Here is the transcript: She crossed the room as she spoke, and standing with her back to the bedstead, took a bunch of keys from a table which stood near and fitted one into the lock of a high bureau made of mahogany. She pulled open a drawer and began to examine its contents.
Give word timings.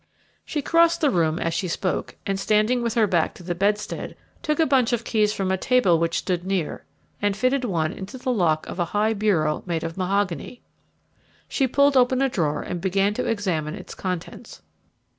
She 0.43 0.63
crossed 0.63 0.99
the 1.01 1.11
room 1.11 1.37
as 1.37 1.53
she 1.53 1.67
spoke, 1.67 2.15
and 2.25 2.39
standing 2.39 2.81
with 2.81 2.95
her 2.95 3.05
back 3.05 3.35
to 3.35 3.43
the 3.43 3.53
bedstead, 3.53 4.15
took 4.41 4.59
a 4.59 4.65
bunch 4.65 4.93
of 4.93 5.03
keys 5.03 5.31
from 5.31 5.51
a 5.51 5.57
table 5.59 5.99
which 5.99 6.17
stood 6.17 6.43
near 6.43 6.85
and 7.21 7.37
fitted 7.37 7.65
one 7.65 7.93
into 7.93 8.17
the 8.17 8.31
lock 8.31 8.65
of 8.65 8.79
a 8.79 8.85
high 8.97 9.13
bureau 9.13 9.61
made 9.67 9.83
of 9.83 9.97
mahogany. 9.97 10.63
She 11.47 11.67
pulled 11.67 11.95
open 11.95 12.19
a 12.23 12.29
drawer 12.29 12.63
and 12.63 12.81
began 12.81 13.13
to 13.13 13.25
examine 13.27 13.75
its 13.75 13.93
contents. 13.93 14.63